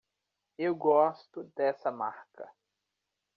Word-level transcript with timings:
Eu 0.57 0.73
gosto 0.75 1.43
dessa 1.55 1.91
marca. 1.91 2.49